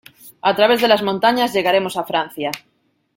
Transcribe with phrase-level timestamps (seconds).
[0.41, 2.49] A través de las montañas llegaremos a Francia.